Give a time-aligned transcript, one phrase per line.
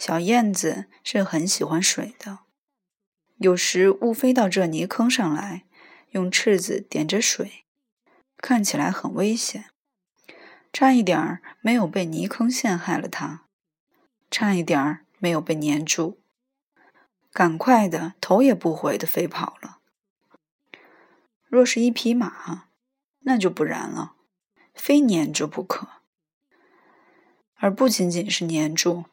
[0.00, 2.38] 小燕子是很喜欢水的，
[3.36, 5.66] 有时误飞到这泥坑上来，
[6.12, 7.66] 用翅子点着水，
[8.38, 9.66] 看起来很危险，
[10.72, 13.44] 差一点儿没有被泥坑陷害了它，
[14.30, 16.18] 差一点儿没有被粘住，
[17.30, 19.80] 赶快的头也不回的飞跑了。
[21.46, 22.68] 若是一匹马，
[23.18, 24.14] 那就不然了，
[24.72, 25.88] 非粘住不可，
[27.56, 29.04] 而不仅仅是粘住。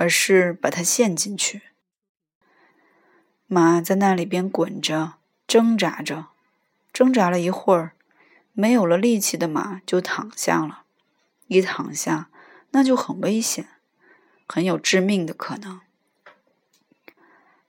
[0.00, 1.60] 而是把它陷进去。
[3.46, 5.16] 马在那里边滚着，
[5.46, 6.28] 挣扎着，
[6.90, 7.92] 挣扎了一会儿，
[8.54, 10.84] 没有了力气的马就躺下了。
[11.48, 12.30] 一躺下，
[12.70, 13.68] 那就很危险，
[14.48, 15.82] 很有致命的可能。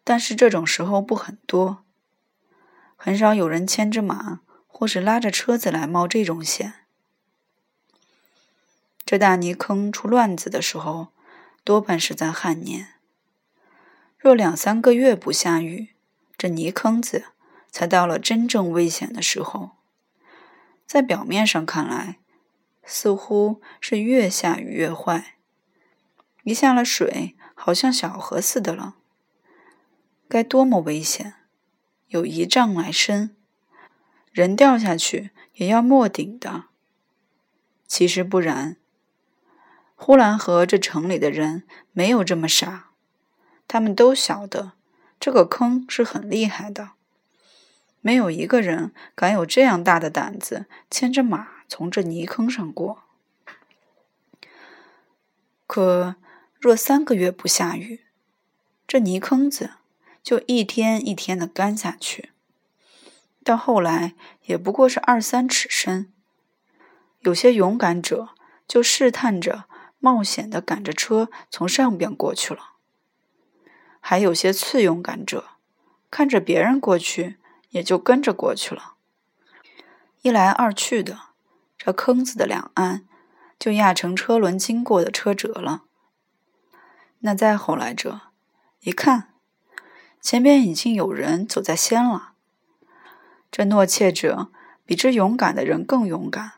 [0.06, 1.84] 但是这种时候不很多，
[2.96, 6.86] 很少有人牵着马或是拉着车子来冒这种险。
[9.04, 11.10] 这大泥坑出乱子的时候。
[11.64, 12.96] 多半是在旱年。
[14.18, 15.90] 若两三个月不下雨，
[16.38, 17.26] 这泥坑子
[17.70, 19.72] 才到了真正危险的时候。
[20.86, 22.20] 在表面上看来，
[22.84, 25.38] 似乎是越下雨越坏。
[26.44, 28.96] 一下了水，好像小河似的了。
[30.28, 31.36] 该多么危险！
[32.08, 33.38] 有一丈来深，
[34.32, 36.66] 人掉下去也要没顶的。
[37.88, 38.78] 其实不然。
[40.04, 42.90] 呼兰河这城里的人没有这么傻，
[43.68, 44.72] 他们都晓得
[45.20, 46.94] 这个坑是很厉害的，
[48.02, 53.04] 没有一个人敢有这样大的胆子牵着马从这泥坑上过。
[55.68, 56.16] 可
[56.60, 58.02] 若三个月不下雨，
[58.88, 59.74] 这泥坑子
[60.24, 62.32] 就一天一天的干下去，
[63.44, 66.12] 到后来也不过是二三尺深。
[67.20, 68.30] 有些勇敢者
[68.68, 69.66] 就试探着。
[70.02, 72.72] 冒险的赶着车从上边过去了，
[74.00, 75.46] 还有些次勇敢者
[76.10, 77.38] 看着别人过去，
[77.70, 78.96] 也就跟着过去了。
[80.24, 81.20] 一来二去的，
[81.78, 83.06] 这坑子的两岸
[83.60, 85.84] 就压成车轮经过的车辙了。
[87.20, 88.22] 那再后来者
[88.80, 89.34] 一看，
[90.20, 92.34] 前边已经有人走在先了。
[93.52, 94.50] 这懦怯者
[94.84, 96.54] 比这勇敢的人更勇敢，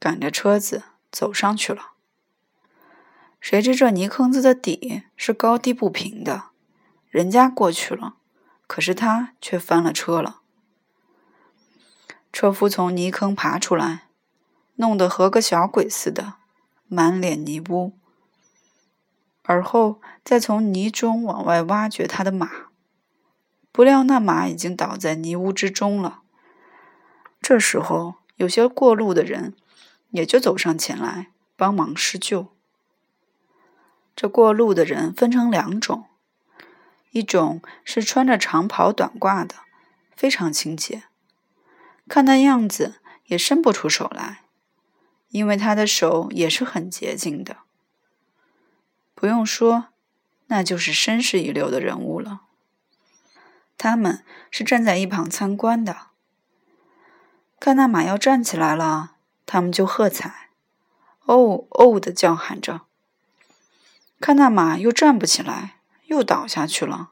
[0.00, 0.82] 赶着车子
[1.12, 1.92] 走上去了。
[3.48, 6.46] 谁知这泥坑子的底是高低不平的，
[7.08, 8.16] 人家过去了，
[8.66, 10.40] 可是他却翻了车了。
[12.32, 14.08] 车夫从泥坑爬出来，
[14.74, 16.34] 弄得和个小鬼似的，
[16.88, 17.92] 满脸泥污，
[19.44, 22.50] 而后再从泥中往外挖掘他的马，
[23.70, 26.22] 不料那马已经倒在泥污之中了。
[27.40, 29.54] 这时候，有些过路的人
[30.10, 32.55] 也就走上前来帮忙施救。
[34.16, 36.06] 这过路的人分成两种，
[37.10, 39.56] 一种是穿着长袍短褂的，
[40.16, 41.04] 非常清洁，
[42.08, 42.94] 看那样子
[43.26, 44.40] 也伸不出手来，
[45.28, 47.58] 因为他的手也是很洁净的。
[49.14, 49.88] 不用说，
[50.46, 52.40] 那就是绅士一流的人物了。
[53.76, 56.06] 他们是站在一旁参观的，
[57.60, 60.48] 看那马要站起来了，他们就喝彩，
[61.26, 62.86] 哦哦的叫喊着。
[64.20, 67.10] 看那马又站不起来，又倒下去了。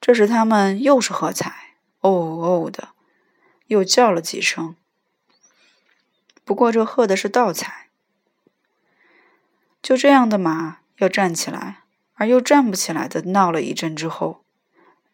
[0.00, 2.90] 这时他们又是喝彩，哦哦的，
[3.66, 4.76] 又叫了几声。
[6.44, 7.88] 不过这喝的是倒彩。
[9.82, 14.44] 就这样的马要站起来，而又站不起来的闹了一阵之后，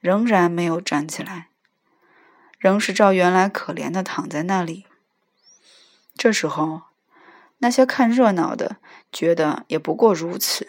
[0.00, 1.48] 仍然没有站起来，
[2.58, 4.86] 仍是照原来可怜的躺在那里。
[6.16, 6.82] 这时候，
[7.58, 8.76] 那些看热闹的
[9.12, 10.68] 觉得也不过如此。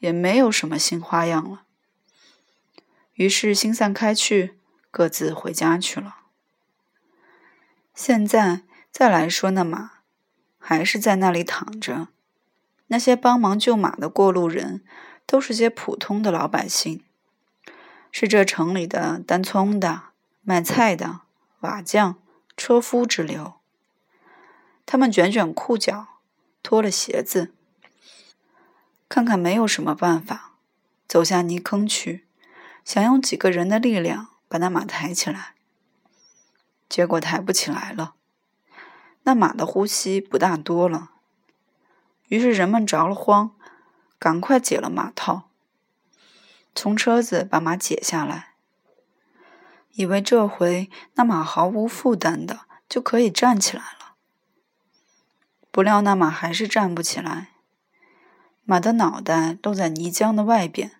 [0.00, 1.62] 也没有什么新花样了，
[3.14, 4.58] 于是心散开去，
[4.90, 6.16] 各自回家去了。
[7.94, 9.92] 现在再来说，那马
[10.58, 12.08] 还是在那里躺着。
[12.86, 14.82] 那些帮忙救马的过路人，
[15.26, 17.04] 都是些普通的老百姓，
[18.10, 20.04] 是这城里的担葱的、
[20.40, 21.20] 卖菜的、
[21.60, 22.16] 瓦匠、
[22.56, 23.54] 车夫之流。
[24.86, 26.20] 他们卷卷裤脚，
[26.62, 27.52] 脱了鞋子。
[29.10, 30.52] 看看没有什么办法，
[31.08, 32.28] 走下泥坑去，
[32.84, 35.54] 想用几个人的力量把那马抬起来，
[36.88, 38.14] 结果抬不起来了。
[39.24, 41.10] 那马的呼吸不大多了，
[42.28, 43.50] 于是人们着了慌，
[44.16, 45.50] 赶快解了马套，
[46.72, 48.54] 从车子把马解下来，
[49.90, 54.14] 以为这回那马毫无负担的就可以站起来了。
[55.72, 57.49] 不料那马还是站不起来。
[58.70, 60.92] 马的脑袋露在泥浆的外边，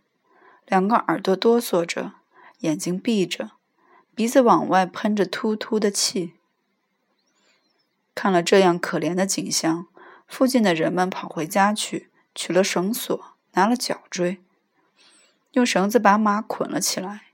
[0.66, 2.14] 两个耳朵哆嗦着，
[2.58, 3.52] 眼睛闭着，
[4.12, 6.34] 鼻子往外喷着突突的气。
[8.12, 9.86] 看了这样可怜的景象，
[10.26, 14.42] 附近的人们跑回家去，取了绳索，拿了脚锥，
[15.52, 17.26] 用绳子把马捆了起来，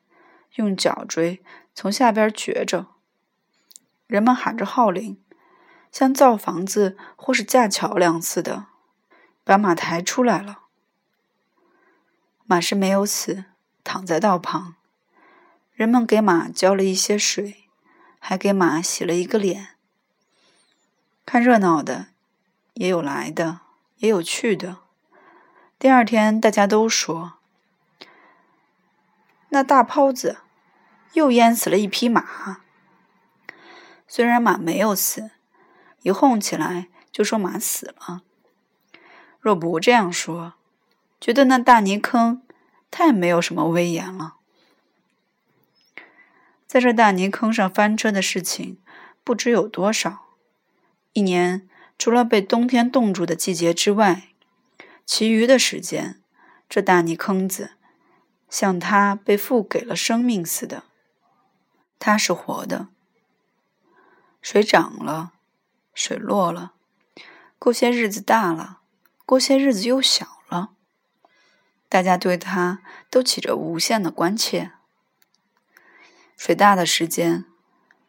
[0.56, 1.43] 用脚锥
[1.75, 2.89] 从下边撅着。
[4.06, 5.17] 人们喊着号令，
[5.91, 8.67] 像造房子或是架桥梁似的，
[9.46, 10.62] 把马抬出来了。
[12.46, 13.44] 马是没有死，
[13.84, 14.75] 躺在道旁。
[15.72, 17.69] 人们给马浇了一些水，
[18.19, 19.76] 还给马洗了一个脸。
[21.25, 22.08] 看热闹的，
[22.75, 23.60] 也有来的，
[23.98, 24.78] 也有去的。
[25.78, 27.34] 第二天，大家都说
[29.50, 30.38] ：“那大泡子
[31.12, 32.62] 又淹死了一匹马。”
[34.08, 35.31] 虽然马没有死，
[36.02, 38.22] 一哄起来就说马死了。
[39.46, 40.54] 若不这样说，
[41.20, 42.43] 觉得那大泥坑
[42.90, 44.38] 太没有什么威严了。
[46.66, 48.78] 在这大泥坑上翻车的事情
[49.22, 50.25] 不知有多少。
[51.12, 54.31] 一年除了被冬天冻住的季节之外，
[55.04, 56.20] 其余的时间，
[56.69, 57.75] 这大泥坑子
[58.50, 60.82] 像它被赋给了生命似的，
[62.00, 62.88] 它是活的。
[64.43, 65.34] 水涨了，
[65.94, 66.72] 水落了，
[67.60, 68.75] 过些日子大了，
[69.26, 70.70] 过些日子又小了，
[71.90, 72.81] 大家对他
[73.11, 74.73] 都起着无限的关切。
[76.38, 77.44] 水大的时间，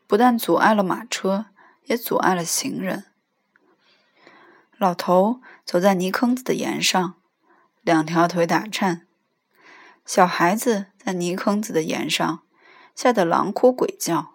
[0.07, 1.47] 不但阻碍了马车。
[1.87, 3.05] 也阻碍了行人。
[4.77, 7.15] 老头走在泥坑子的沿上，
[7.81, 9.05] 两条腿打颤；
[10.05, 12.43] 小孩子在泥坑子的沿上，
[12.93, 14.33] 吓得狼哭鬼叫。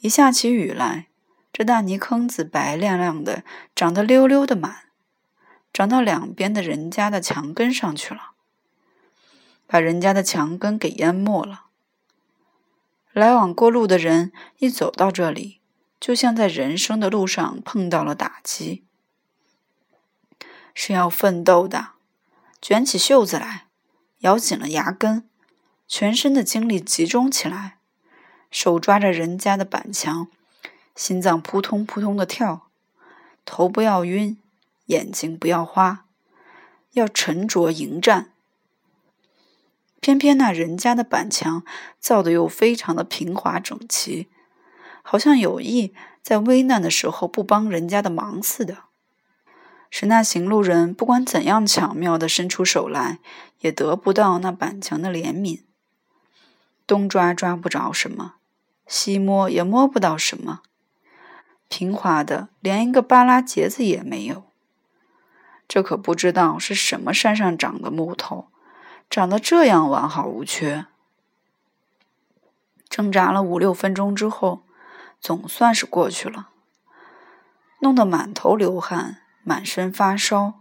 [0.00, 1.08] 一下起雨来，
[1.50, 3.42] 这大泥坑子白亮亮的，
[3.74, 4.89] 长得溜溜的满，
[5.72, 8.32] 长到两边的人家的墙根上去了，
[9.66, 11.66] 把人家的墙根给淹没了。
[13.12, 15.58] 来往过路的人一走到这里。
[16.00, 18.82] 就像在人生的路上碰到了打击，
[20.72, 21.90] 是要奋斗的，
[22.62, 23.66] 卷起袖子来，
[24.20, 25.28] 咬紧了牙根，
[25.86, 27.76] 全身的精力集中起来，
[28.50, 30.28] 手抓着人家的板墙，
[30.96, 32.70] 心脏扑通扑通的跳，
[33.44, 34.38] 头不要晕，
[34.90, 36.04] 眼睛不要花，
[36.92, 38.32] 要沉着迎战。
[40.00, 41.62] 偏偏那人家的板墙
[41.98, 44.28] 造的又非常的平滑整齐。
[45.02, 48.78] 好像有意在危难的时候不帮人家的忙似的，
[49.90, 53.18] 使那行路人不管怎样巧妙地伸出手来，
[53.60, 55.62] 也得不到那板墙的怜悯。
[56.86, 58.34] 东抓抓不着什么，
[58.86, 60.62] 西摸也摸不到什么，
[61.68, 64.49] 平滑的连一个巴拉结子也没有。
[65.70, 68.48] 这可不知道是什么山上长的木头，
[69.08, 70.86] 长得这样完好无缺。
[72.88, 74.64] 挣扎了五六分钟之后。
[75.20, 76.48] 总算是过去了，
[77.80, 80.60] 弄得满头流汗，满身发烧，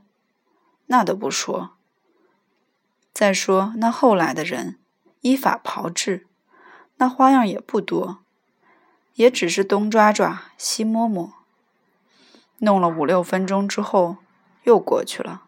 [0.88, 1.78] 那都不说。
[3.14, 4.78] 再说那后来的人，
[5.22, 6.28] 依法炮制，
[6.98, 8.20] 那花样也不多，
[9.14, 11.32] 也只是东抓抓，西摸摸，
[12.58, 14.18] 弄了五六分钟之后，
[14.64, 15.44] 又过去了。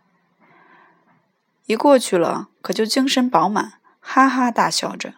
[1.66, 5.14] 一过去了，可就精神饱满，哈哈大笑着，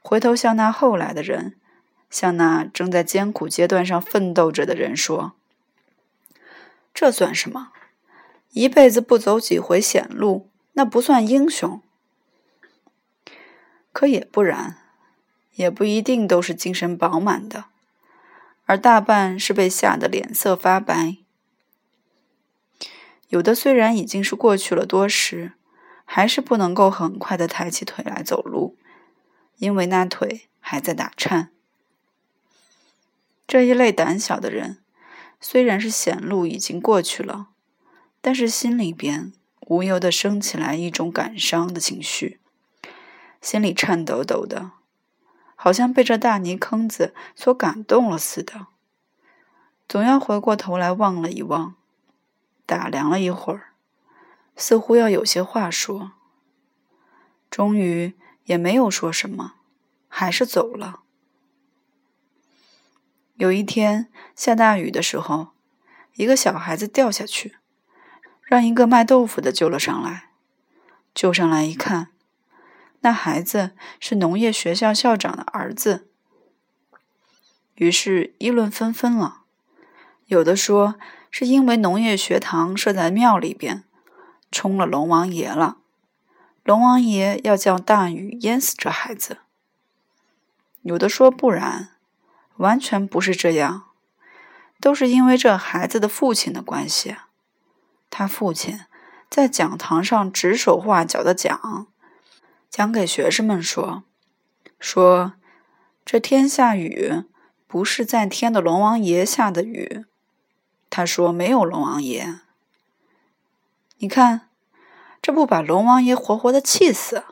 [0.00, 1.56] 回头向那后来的人。
[2.10, 5.34] 向那正在艰苦阶段上奋斗着的人说
[6.94, 7.70] ：“这算什么？
[8.52, 11.82] 一辈子不走几回险路，那不算英雄。
[13.92, 14.78] 可也不然，
[15.56, 17.66] 也不一定都是精神饱满的，
[18.64, 21.18] 而大半是被吓得脸色发白。
[23.28, 25.52] 有的虽然已经是过去了多时，
[26.04, 28.76] 还是不能够很快的抬起腿来走路，
[29.58, 31.50] 因为那腿还在打颤。”
[33.46, 34.78] 这一类胆小的人，
[35.40, 37.48] 虽然是险路已经过去了，
[38.20, 42.40] 但是心里边无由的升起来一种感伤的情绪，
[43.40, 44.72] 心里颤抖抖的，
[45.54, 48.66] 好像被这大泥坑子所感动了似的，
[49.86, 51.74] 总要回过头来望了一望，
[52.68, 53.72] 打量了一会儿，
[54.54, 56.12] 似乎要有些话说，
[57.48, 58.12] 终于
[58.44, 59.54] 也没有说什么，
[60.06, 61.00] 还是走了。
[63.36, 65.52] 有一天下大雨的时候，
[66.16, 67.56] 一个小孩子掉下去，
[68.42, 70.28] 让一个卖豆腐的救了上来。
[71.14, 72.10] 救上来一看，
[73.00, 76.10] 那孩子是农业学校校长的儿子。
[77.76, 79.44] 于是议论纷纷了。
[80.26, 80.96] 有的说
[81.30, 83.84] 是因为农业学堂设在庙里边，
[84.50, 85.78] 冲了龙王爷了。
[86.64, 89.38] 龙王爷要叫大禹淹死这孩子。
[90.82, 91.90] 有的说不然，
[92.56, 93.84] 完全不是这样，
[94.80, 97.16] 都是因为这孩子的父亲的关系。
[98.10, 98.80] 他父亲
[99.28, 101.86] 在讲堂上指手画脚的讲，
[102.70, 104.04] 讲给学生们说，
[104.80, 105.34] 说
[106.04, 107.24] 这天下雨
[107.66, 110.06] 不是在天的龙王爷下的雨。
[110.98, 112.40] 他说没有龙王爷，
[113.98, 114.48] 你看。
[115.22, 117.22] 这不把龙王爷活活的气死？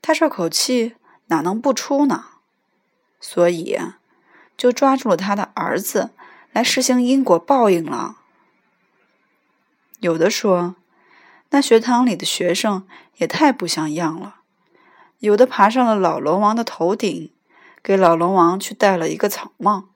[0.00, 0.94] 他这口气
[1.26, 2.26] 哪能不出呢？
[3.20, 3.76] 所以
[4.56, 6.10] 就抓住了他的儿子
[6.52, 8.18] 来实行因果报应了。
[9.98, 10.76] 有的说，
[11.50, 12.86] 那学堂里的学生
[13.16, 14.36] 也太不像样了。
[15.18, 17.32] 有的爬上了老龙王的头顶，
[17.82, 19.88] 给老龙王去戴了一个草帽。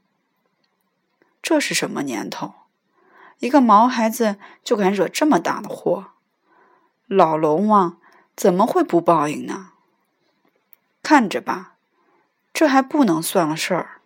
[1.48, 2.54] 这是什么年头？
[3.38, 6.08] 一个毛孩子就敢惹这么大的祸？
[7.06, 8.00] 老龙王
[8.34, 9.70] 怎么会不报应呢？
[11.04, 11.74] 看着吧，
[12.52, 14.00] 这还不能算了事儿。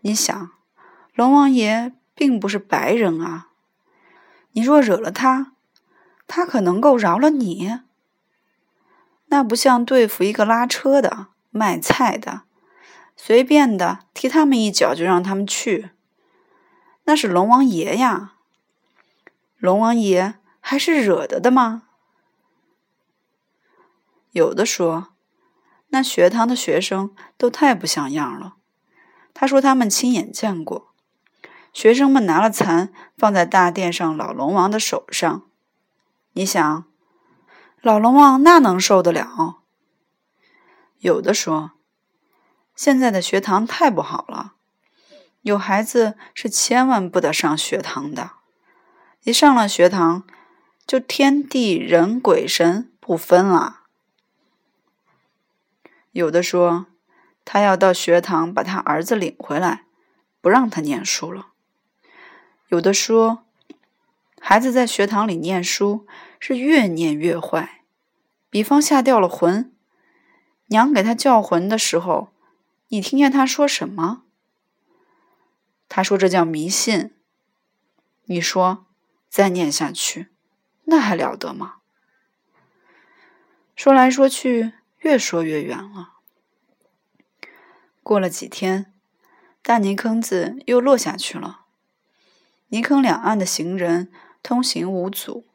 [0.00, 0.52] 你想，
[1.12, 3.48] 龙王爷并不是白人啊，
[4.52, 5.52] 你若惹了他，
[6.26, 7.80] 他可能够饶了你？
[9.26, 12.44] 那不像对付一个拉车的、卖菜的，
[13.18, 15.90] 随便的踢他们一脚就让他们去。
[17.04, 18.34] 那是龙王爷呀，
[19.58, 20.34] 龙王爷。
[20.64, 21.82] 还是惹得的吗？
[24.30, 25.08] 有的说，
[25.88, 28.54] 那学堂的学生都太不像样了。
[29.34, 30.94] 他说他们亲眼见过，
[31.72, 35.42] 学生们拿了蚕放在大殿上老龙王的手上。
[36.34, 36.84] 你想，
[37.80, 39.62] 老龙王那能受得了？
[41.00, 41.72] 有的说，
[42.76, 44.54] 现在的学堂太不好了，
[45.42, 48.32] 有孩子是千万不得上学堂的，
[49.22, 50.24] 一上了学堂。
[50.84, 53.82] 就天地人鬼神不分了。
[56.10, 56.86] 有的说，
[57.44, 59.84] 他要到学堂把他儿子领回来，
[60.40, 61.50] 不让他念书了。
[62.68, 63.44] 有的说，
[64.40, 66.04] 孩子在学堂里念书
[66.40, 67.82] 是越念越坏，
[68.50, 69.72] 比方吓掉了魂，
[70.66, 72.32] 娘给他叫魂的时候，
[72.88, 74.24] 你听见他说什么？
[75.94, 77.14] 他说这叫迷信。
[78.24, 78.86] 你说
[79.28, 80.28] 再念下去。
[80.84, 81.80] 那还了得吗？
[83.76, 86.14] 说来说去，越说越远了。
[88.02, 88.90] 过了几天，
[89.60, 91.66] 大泥坑子又落下去了。
[92.68, 94.10] 泥坑两岸的行人
[94.42, 95.46] 通行无阻。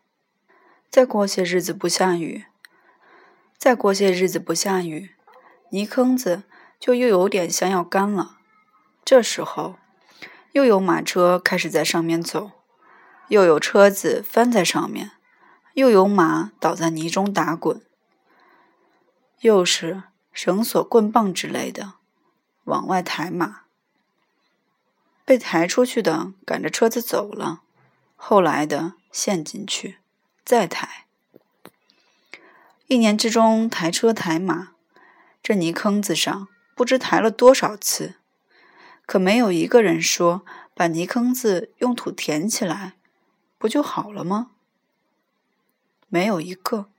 [0.92, 2.46] 再过些日子不下雨，
[3.58, 5.16] 再过些日子不下雨，
[5.72, 6.44] 泥坑子
[6.80, 8.38] 就又有点像要干了。
[9.04, 9.78] 这时候，
[10.58, 12.50] 又有马车开始在上面走，
[13.28, 15.12] 又有车子翻在上面。
[15.76, 17.80] 又有马倒在泥中打滚，
[19.42, 20.02] 又是
[20.34, 21.94] 绳索、棍棒之类的
[22.64, 23.66] 往外抬马。
[25.24, 27.62] 被抬出去的赶着车子走了，
[28.16, 30.00] 后来的陷进去，
[30.44, 31.06] 再抬。
[32.88, 34.70] 一年之中抬车抬马，
[35.44, 38.16] 这泥坑子上不知抬了多少次，
[39.08, 40.46] 可没有一个人说
[40.76, 42.96] 把泥坑子用土填起来，
[43.58, 44.52] 不就好了吗？
[46.10, 46.90] 没有一个。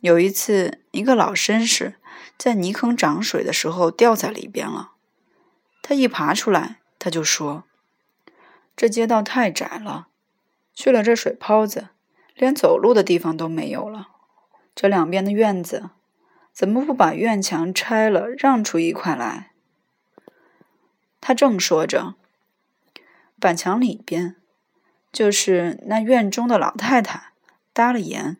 [0.00, 1.94] 有一次，一个老绅士
[2.36, 4.92] 在泥坑涨水的时候掉在里边了。
[5.80, 7.64] 他一爬出来，他就说
[8.76, 10.08] ：“这街道太窄了，
[10.74, 11.88] 去了这水泡子，
[12.34, 14.08] 连走路的地方都没有了。
[14.74, 15.88] 这两边的院子，
[16.52, 19.52] 怎么不把院墙拆了，让出一块来？”
[21.26, 22.14] 他正说着，
[23.40, 24.36] 板墙里边。
[25.10, 27.32] 就是那院中的老太太
[27.72, 28.36] 搭了檐。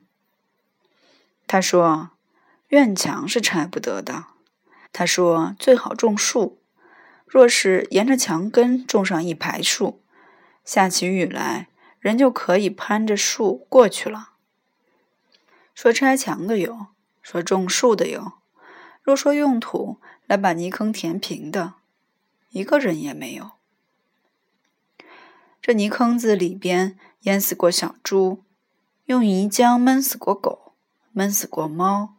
[1.49, 2.11] 他说
[2.71, 4.27] ：“院墙是拆不得的。
[4.93, 6.61] 他说最好种树，
[7.27, 10.01] 若是沿着墙根种上一排树，
[10.65, 11.67] 下起雨来，
[11.99, 14.35] 人就可以攀着树过去了。”
[15.75, 16.87] 说拆墙的有，
[17.21, 18.35] 说种树的有，
[19.03, 21.75] 若说用土来把泥坑填平的，
[22.51, 23.53] 一个人也没有。
[25.61, 28.45] 这泥坑子里边淹死过小猪，
[29.07, 30.73] 用泥浆闷死过狗，
[31.13, 32.15] 闷死过猫，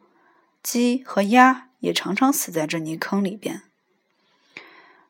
[0.62, 3.63] 鸡和鸭也常常死在这泥坑里边。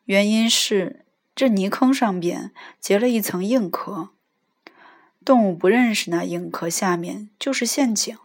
[0.04, 4.10] 原因是这泥坑上边结了一层硬壳，
[5.24, 8.16] 动物不认识那硬壳下面就是陷阱。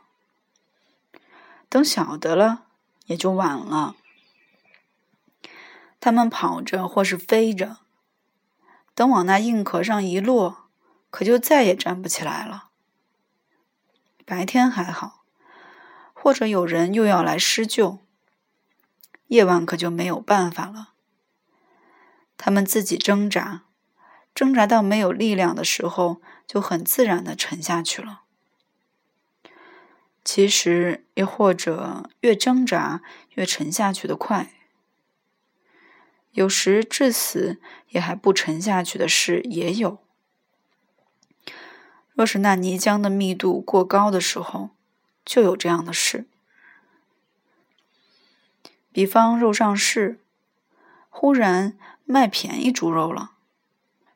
[1.68, 2.68] 等晓得了，
[3.08, 3.96] 也就晚了。
[6.04, 7.78] 它们跑着或是飞着。
[8.94, 10.68] 等往那硬壳上一落，
[11.10, 12.72] 可就再也站不起来了。
[14.26, 15.24] 白天还好，
[16.12, 18.00] 或者有人又要来施救，
[19.28, 20.90] 夜晚可就没有办法了。
[22.38, 23.64] 他们自己挣扎，
[24.36, 28.24] 挣扎到没有力量的时候，就很自然的沉下去了。
[30.26, 33.02] 其实，又或者越挣扎
[33.36, 34.54] 越沉下去的快。
[36.34, 37.60] 有时至死
[37.90, 40.00] 也还不沉下去的事也有。
[42.14, 44.70] 若是那泥浆的密度过高的时候，
[45.26, 46.28] 就有这样的事。
[48.92, 50.20] 比方肉上市，
[51.10, 51.76] 忽然
[52.06, 53.32] 卖便宜猪肉了，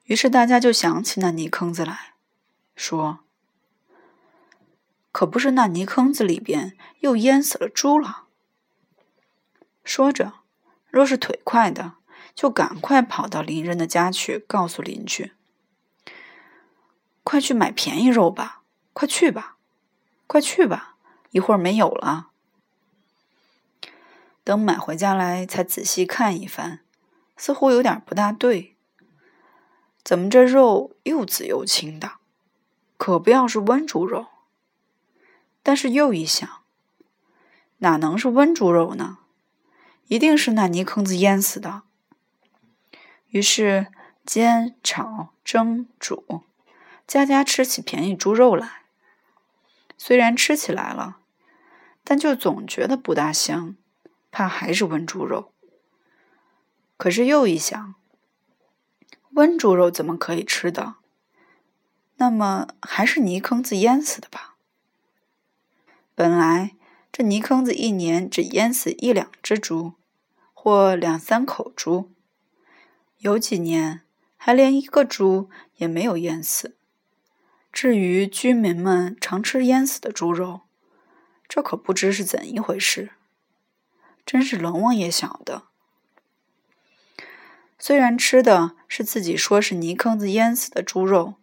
[0.05, 2.13] 于是大家就想起那泥坑子来，
[2.75, 3.19] 说
[5.11, 8.25] ：“可不是那泥坑子里边又淹死了猪了。”
[9.83, 10.33] 说着，
[10.89, 11.93] 若是腿快的，
[12.37, 15.33] 就赶快跑到邻人的家去，告诉邻居。
[17.23, 18.61] 快去买便宜肉吧！
[18.93, 19.57] 快去吧，
[20.27, 20.97] 快去吧！
[21.31, 22.29] 一会儿没有了。
[24.43, 26.81] 等买回家来，才仔细看一番，
[27.35, 28.77] 似乎有点不大对。
[30.03, 32.17] 怎么这肉又紫又青的？
[32.97, 34.27] 可不要是温猪肉。
[35.63, 36.47] 但是又一想，
[37.79, 39.17] 哪能是温猪肉呢？
[40.05, 41.81] 一定是那泥坑子淹死的。
[43.37, 43.85] 于是
[44.25, 46.41] 煎、炒、蒸、煮。
[47.05, 48.81] 家家吃起便宜猪肉来，
[49.95, 51.19] 虽然吃起来了，
[52.03, 53.75] 但就总觉得不大香，
[54.31, 55.53] 怕还是温猪肉。
[56.97, 57.93] 可是又一想，
[59.33, 60.95] 温猪肉怎么可以吃的？
[62.15, 64.55] 那么还是泥坑子淹死的吧？
[66.15, 66.75] 本来
[67.11, 69.93] 这泥坑子一年只淹死一两只猪，
[70.55, 72.11] 或两三口猪，
[73.19, 74.01] 有几年
[74.35, 76.75] 还连一个猪也没有淹死。
[77.71, 80.61] 至于居民们常吃淹死的猪肉，
[81.47, 83.11] 这可不知是怎一回事。
[84.25, 85.63] 真是龙王爷晓得。
[87.79, 91.35] 虽然吃的是自己说是泥坑子淹死的猪肉，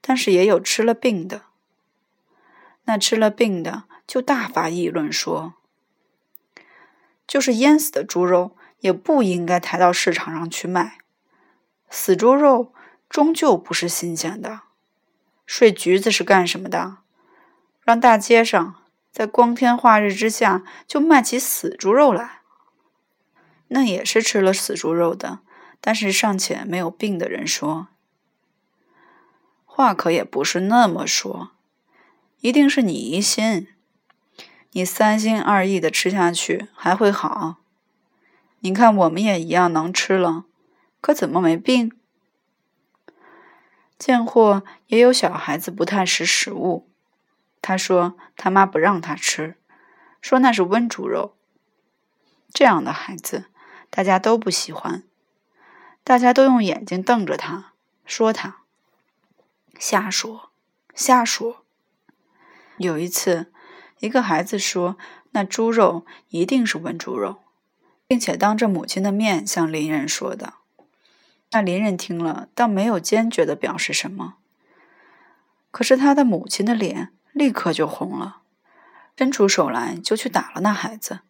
[0.00, 1.42] 但是也有吃了病的。
[2.84, 5.54] 那吃了病的就大发议论说
[7.28, 10.98] ：“就是淹死的猪肉，也不应该抬到市场上去卖。
[11.88, 12.74] 死猪肉
[13.08, 14.60] 终究不是新鲜的。”
[15.44, 16.98] 睡橘子是干什么的？
[17.82, 18.76] 让大街上
[19.10, 22.40] 在光天化日之下就卖起死猪肉来，
[23.68, 25.40] 那也是吃了死猪肉的，
[25.80, 27.88] 但是尚且没有病的人说
[29.64, 31.50] 话，可也不是那么说，
[32.40, 33.68] 一定是你疑心，
[34.70, 37.56] 你三心二意的吃下去还会好？
[38.64, 40.44] 你看我们也一样能吃了，
[41.00, 41.92] 可怎么没病？
[43.98, 46.88] 贱货也有小孩子不太识时务，
[47.60, 49.56] 他说他妈不让他吃，
[50.20, 51.36] 说那是温猪肉。
[52.52, 53.46] 这样的孩子，
[53.90, 55.02] 大家都不喜欢，
[56.04, 57.72] 大家都用眼睛瞪着他，
[58.04, 58.58] 说他
[59.76, 60.50] 瞎说
[60.94, 61.64] 瞎说。
[62.76, 63.52] 有一次，
[63.98, 64.96] 一个孩子说
[65.32, 67.42] 那猪肉一定是温猪肉，
[68.12, 70.52] 并且当着母亲的面向邻人说的。
[71.52, 74.34] 那邻人听了，倒没有坚决的表示什么。
[75.70, 78.42] 可是他的母亲的脸立刻就红了，
[79.16, 81.20] 伸出手来就去打了那孩子。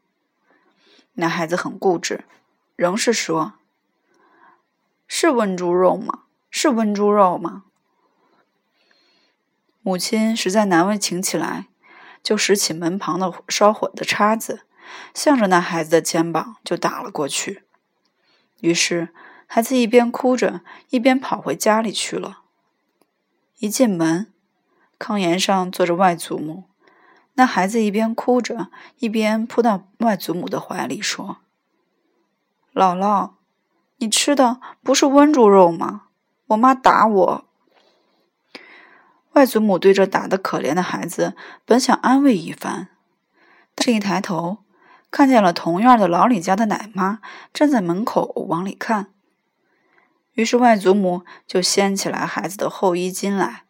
[1.12, 2.24] 那孩子很固执，
[2.74, 3.52] 仍是说
[5.06, 6.24] ：“是温猪肉吗？
[6.50, 7.62] 是温猪肉吗？”
[9.82, 11.68] 母亲实在难为情起来，
[12.24, 14.62] 就拾起门旁的烧火的叉子，
[15.14, 17.64] 向着那孩子的肩膀就打了过去。
[18.60, 19.08] 于是。
[19.54, 22.38] 孩子一边哭着，一边跑回家里去了。
[23.58, 24.32] 一进门，
[24.98, 26.64] 炕沿上坐着外祖母。
[27.34, 31.36] 那孩子一边哭着，一边扑到外祖母的怀里，说
[32.72, 33.32] ：“姥姥，
[33.98, 36.04] 你吃的不是温猪肉吗？
[36.46, 37.44] 我妈打我。”
[39.32, 42.88] 外祖母对着打得可怜的孩子，本想安慰一番，
[43.74, 44.64] 但是一抬头，
[45.12, 47.20] 看见了同院的老李家的奶妈
[47.52, 49.12] 站在门口往里看。
[50.32, 53.64] 于是外祖母就掀起来孩子的后衣襟来，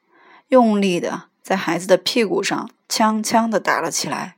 [0.48, 4.36] 用力的在孩子的屁股上锵锵的打了起来，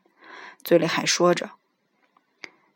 [0.64, 1.50] 嘴里还说着：“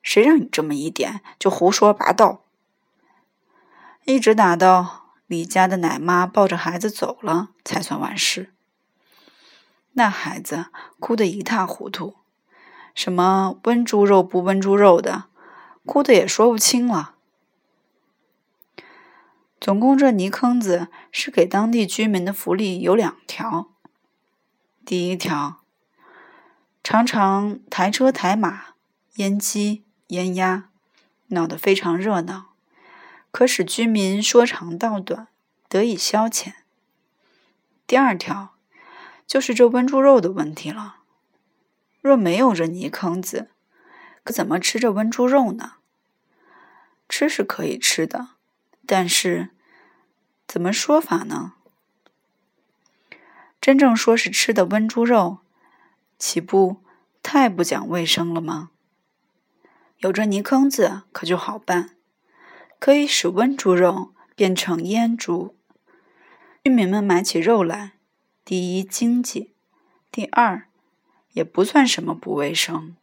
[0.02, 2.42] 谁让你这么一点就胡说八道！”
[4.04, 8.52] 一直打到李家的奶妈抱着孩子走了，才算完事。
[9.92, 10.66] 那孩子
[11.00, 12.17] 哭得一塌糊涂，
[12.98, 15.26] 什么温猪肉不温猪肉的，
[15.87, 17.14] 哭得也说不清了。
[19.61, 23.68] 总共这泥坑子是给当地居民的福利有两条。
[24.84, 25.61] 第一条，
[26.82, 28.70] 常常抬车抬马、
[29.14, 30.68] 阉鸡阉鸭，
[31.28, 32.46] 闹得非常热闹，
[33.30, 35.28] 可使居民说长道短，
[35.68, 36.54] 得以消遣。
[37.87, 38.56] 第二条，
[39.24, 40.96] 就是这温猪肉的问题了。
[42.00, 43.50] 若没有这泥坑子，
[44.24, 45.74] 可怎么吃这温猪肉呢？
[47.08, 48.30] 吃是可以吃的，
[48.87, 49.50] 但是
[50.46, 51.54] 怎么说法呢？
[53.61, 55.38] 真正说是吃的温猪肉，
[56.18, 56.82] 岂不
[57.22, 58.70] 太不讲卫生了吗？
[59.98, 61.96] 有这泥坑子可就好办，
[62.78, 65.56] 可以使温猪肉变成阉猪，
[66.62, 67.94] 居民们买起肉来，
[68.44, 69.54] 第一经济，
[70.12, 70.67] 第二
[71.32, 72.94] 也不算什么不卫生。